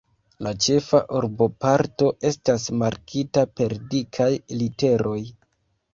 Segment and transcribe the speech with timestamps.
[0.45, 4.31] La ĉefa urboparto estas markita per dikaj
[4.63, 5.19] literoj.